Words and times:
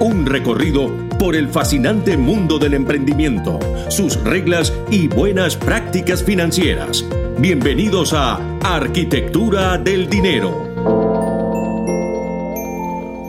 Un 0.00 0.26
recorrido 0.26 0.92
por 1.18 1.34
el 1.34 1.48
fascinante 1.48 2.16
mundo 2.16 2.60
del 2.60 2.74
emprendimiento, 2.74 3.58
sus 3.88 4.14
reglas 4.22 4.72
y 4.92 5.08
buenas 5.08 5.56
prácticas 5.56 6.22
financieras. 6.22 7.04
Bienvenidos 7.40 8.12
a 8.12 8.36
Arquitectura 8.60 9.76
del 9.76 10.08
Dinero. 10.08 10.68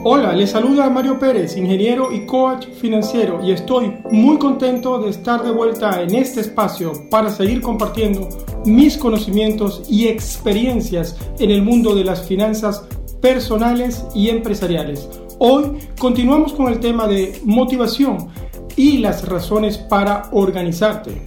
Hola, 0.04 0.32
les 0.32 0.50
saluda 0.52 0.88
Mario 0.88 1.18
Pérez, 1.18 1.56
ingeniero 1.56 2.12
y 2.12 2.24
coach 2.24 2.68
financiero, 2.80 3.40
y 3.44 3.50
estoy 3.50 3.92
muy 4.12 4.38
contento 4.38 5.00
de 5.00 5.10
estar 5.10 5.42
de 5.42 5.50
vuelta 5.50 6.00
en 6.00 6.14
este 6.14 6.40
espacio 6.40 6.92
para 7.10 7.30
seguir 7.30 7.62
compartiendo 7.62 8.28
mis 8.64 8.96
conocimientos 8.96 9.82
y 9.90 10.06
experiencias 10.06 11.16
en 11.40 11.50
el 11.50 11.62
mundo 11.62 11.96
de 11.96 12.04
las 12.04 12.28
finanzas 12.28 12.84
personales 13.20 14.04
y 14.14 14.28
empresariales. 14.28 15.08
Hoy 15.42 15.78
continuamos 15.98 16.52
con 16.52 16.70
el 16.70 16.80
tema 16.80 17.06
de 17.06 17.40
motivación 17.46 18.28
y 18.76 18.98
las 18.98 19.26
razones 19.26 19.78
para 19.78 20.28
organizarte. 20.32 21.22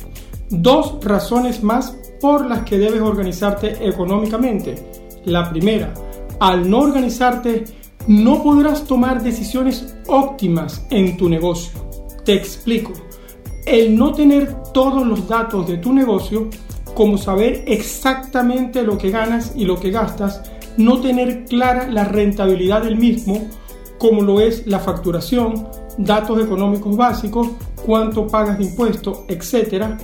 Dos 0.51 1.03
razones 1.03 1.63
más 1.63 1.97
por 2.21 2.45
las 2.45 2.61
que 2.61 2.77
debes 2.77 3.01
organizarte 3.01 3.75
económicamente. 3.83 4.75
La 5.25 5.49
primera, 5.49 5.95
al 6.39 6.69
no 6.69 6.81
organizarte, 6.81 7.63
no 8.05 8.43
podrás 8.43 8.85
tomar 8.85 9.23
decisiones 9.23 9.95
óptimas 10.05 10.85
en 10.91 11.17
tu 11.17 11.27
negocio. 11.27 11.71
Te 12.23 12.35
explico. 12.35 12.93
El 13.65 13.97
no 13.97 14.13
tener 14.13 14.53
todos 14.73 15.07
los 15.07 15.27
datos 15.27 15.67
de 15.67 15.77
tu 15.77 15.91
negocio, 15.91 16.51
como 16.93 17.17
saber 17.17 17.63
exactamente 17.65 18.83
lo 18.83 18.95
que 18.95 19.09
ganas 19.09 19.53
y 19.55 19.65
lo 19.65 19.79
que 19.79 19.89
gastas, 19.89 20.43
no 20.77 21.01
tener 21.01 21.45
clara 21.45 21.89
la 21.89 22.03
rentabilidad 22.03 22.83
del 22.83 22.97
mismo, 22.97 23.49
como 24.03 24.21
lo 24.21 24.41
es 24.41 24.67
la 24.67 24.79
facturación, 24.79 25.65
datos 25.97 26.37
económicos 26.37 26.97
básicos, 26.97 27.47
cuánto 27.85 28.27
pagas 28.27 28.57
de 28.57 28.65
impuestos, 28.65 29.19
etc. 29.29 29.95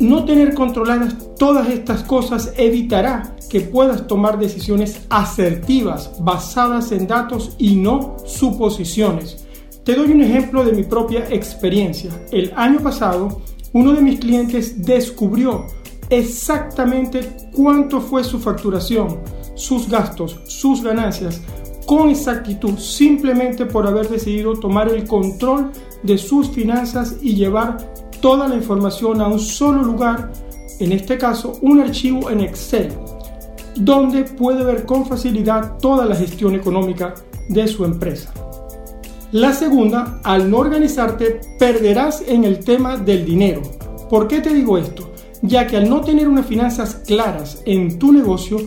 No 0.00 0.24
tener 0.24 0.54
controladas 0.54 1.14
todas 1.38 1.68
estas 1.68 2.02
cosas 2.02 2.54
evitará 2.56 3.36
que 3.50 3.60
puedas 3.60 4.06
tomar 4.06 4.38
decisiones 4.38 5.02
asertivas 5.10 6.12
basadas 6.18 6.92
en 6.92 7.06
datos 7.06 7.54
y 7.58 7.76
no 7.76 8.16
suposiciones. 8.24 9.46
Te 9.84 9.94
doy 9.94 10.12
un 10.12 10.22
ejemplo 10.22 10.64
de 10.64 10.72
mi 10.72 10.84
propia 10.84 11.28
experiencia. 11.28 12.10
El 12.32 12.54
año 12.56 12.80
pasado, 12.80 13.42
uno 13.74 13.92
de 13.92 14.00
mis 14.00 14.18
clientes 14.18 14.82
descubrió 14.82 15.66
exactamente 16.08 17.36
cuánto 17.52 18.00
fue 18.00 18.24
su 18.24 18.38
facturación, 18.38 19.18
sus 19.56 19.90
gastos, 19.90 20.40
sus 20.46 20.82
ganancias, 20.82 21.42
con 21.86 22.10
exactitud 22.10 22.78
simplemente 22.78 23.64
por 23.64 23.86
haber 23.86 24.08
decidido 24.08 24.54
tomar 24.54 24.88
el 24.88 25.06
control 25.06 25.70
de 26.02 26.18
sus 26.18 26.50
finanzas 26.50 27.16
y 27.22 27.34
llevar 27.34 27.78
toda 28.20 28.48
la 28.48 28.56
información 28.56 29.20
a 29.20 29.28
un 29.28 29.38
solo 29.38 29.82
lugar, 29.82 30.32
en 30.80 30.92
este 30.92 31.16
caso 31.16 31.58
un 31.62 31.80
archivo 31.80 32.28
en 32.28 32.40
Excel, 32.40 32.92
donde 33.76 34.24
puede 34.24 34.64
ver 34.64 34.84
con 34.84 35.06
facilidad 35.06 35.78
toda 35.78 36.04
la 36.04 36.16
gestión 36.16 36.54
económica 36.54 37.14
de 37.48 37.68
su 37.68 37.84
empresa. 37.84 38.32
La 39.32 39.52
segunda, 39.52 40.20
al 40.22 40.50
no 40.50 40.58
organizarte, 40.58 41.40
perderás 41.58 42.22
en 42.26 42.44
el 42.44 42.64
tema 42.64 42.96
del 42.96 43.24
dinero. 43.24 43.62
¿Por 44.08 44.28
qué 44.28 44.40
te 44.40 44.54
digo 44.54 44.78
esto? 44.78 45.12
Ya 45.42 45.66
que 45.66 45.76
al 45.76 45.90
no 45.90 46.00
tener 46.00 46.28
unas 46.28 46.46
finanzas 46.46 47.02
claras 47.06 47.60
en 47.66 47.98
tu 47.98 48.12
negocio, 48.12 48.58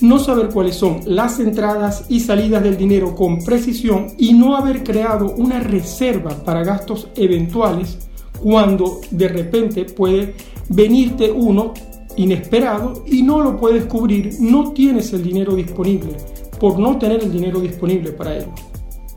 no 0.00 0.18
saber 0.18 0.48
cuáles 0.48 0.76
son 0.76 1.00
las 1.06 1.40
entradas 1.40 2.04
y 2.08 2.20
salidas 2.20 2.62
del 2.62 2.76
dinero 2.76 3.14
con 3.14 3.42
precisión 3.42 4.08
y 4.18 4.34
no 4.34 4.56
haber 4.56 4.82
creado 4.82 5.32
una 5.36 5.60
reserva 5.60 6.30
para 6.44 6.64
gastos 6.64 7.08
eventuales 7.16 7.98
cuando 8.42 9.00
de 9.10 9.28
repente 9.28 9.84
puede 9.84 10.34
venirte 10.68 11.30
uno 11.30 11.72
inesperado 12.16 13.04
y 13.06 13.22
no 13.22 13.42
lo 13.42 13.56
puedes 13.58 13.84
cubrir, 13.86 14.34
no 14.40 14.72
tienes 14.72 15.12
el 15.12 15.22
dinero 15.22 15.54
disponible 15.54 16.16
por 16.58 16.78
no 16.78 16.98
tener 16.98 17.22
el 17.22 17.32
dinero 17.32 17.60
disponible 17.60 18.12
para 18.12 18.36
ello. 18.36 18.52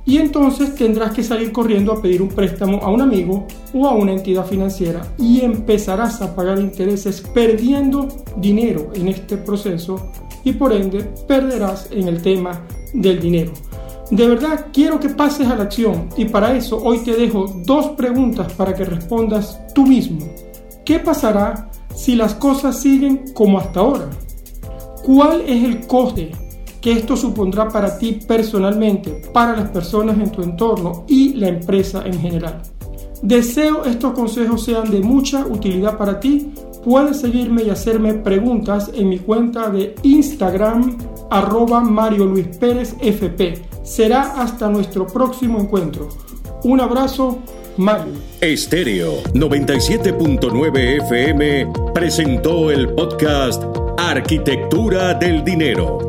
Y 0.06 0.18
entonces 0.18 0.74
tendrás 0.76 1.14
que 1.14 1.24
salir 1.24 1.52
corriendo 1.52 1.92
a 1.92 2.02
pedir 2.02 2.22
un 2.22 2.30
préstamo 2.30 2.80
a 2.82 2.90
un 2.90 3.02
amigo 3.02 3.46
o 3.74 3.88
a 3.88 3.94
una 3.94 4.14
entidad 4.14 4.46
financiera 4.46 5.06
y 5.20 5.42
empezarás 5.42 6.22
a 6.22 6.36
pagar 6.36 6.60
intereses 6.60 7.22
perdiendo 7.22 8.08
dinero 8.38 8.90
en 8.96 9.10
este 9.10 9.38
proceso 9.38 10.12
y 10.44 10.54
por 10.54 10.74
ende 10.74 11.04
perderás 11.28 11.90
en 11.92 12.08
el 12.08 12.22
tema 12.22 12.66
del 12.94 13.20
dinero. 13.20 13.52
De 14.12 14.28
verdad 14.28 14.68
quiero 14.74 15.00
que 15.00 15.10
pases 15.10 15.48
a 15.48 15.56
la 15.56 15.64
acción 15.64 16.10
y 16.18 16.26
para 16.26 16.56
eso 16.56 16.82
hoy 16.84 17.00
te 17.00 17.16
dejo 17.16 17.46
dos 17.64 17.90
preguntas 17.90 18.52
para 18.54 18.74
que 18.74 18.84
respondas 18.84 19.60
tú 19.76 19.86
mismo. 19.86 20.28
¿Qué 20.84 20.98
pasará 21.00 21.70
si 21.94 22.16
las 22.16 22.34
cosas 22.34 22.80
siguen 22.80 23.34
como 23.34 23.60
hasta 23.60 23.82
ahora? 23.82 24.10
¿Cuál 25.04 25.42
es 25.42 25.64
el 25.64 25.86
coste 25.86 26.32
que 26.82 26.94
esto 26.94 27.16
supondrá 27.16 27.68
para 27.68 28.00
ti 28.00 28.20
personalmente, 28.28 29.22
para 29.32 29.56
las 29.56 29.70
personas 29.70 30.18
en 30.18 30.32
tu 30.32 30.42
entorno 30.42 31.06
y 31.08 31.34
la 31.34 31.50
empresa 31.50 32.04
en 32.06 32.20
general? 32.20 32.64
Deseo 33.22 33.86
estos 33.86 34.14
consejos 34.14 34.64
sean 34.64 34.90
de 34.90 35.02
mucha 35.02 35.46
utilidad 35.46 35.98
para 35.98 36.20
ti 36.20 36.52
Puedes 36.84 37.20
seguirme 37.20 37.64
y 37.64 37.70
hacerme 37.70 38.14
preguntas 38.14 38.90
en 38.94 39.10
mi 39.10 39.20
cuenta 39.20 39.70
de 39.70 39.96
Instagram 40.04 40.98
arroba 41.30 41.82
Mario 41.82 42.26
Luis 42.26 42.48
Pérez 42.58 42.96
FP. 43.02 43.62
Será 43.84 44.42
hasta 44.42 44.70
nuestro 44.70 45.06
próximo 45.06 45.60
encuentro. 45.60 46.10
Un 46.64 46.80
abrazo, 46.80 47.40
Mario. 47.78 48.14
Estéreo 48.42 49.22
97.9 49.34 51.04
FM 51.04 51.74
presentó 51.94 52.72
el 52.72 52.90
podcast 52.90 53.64
Arquitectura 53.98 55.14
del 55.14 55.44
Dinero, 55.44 56.09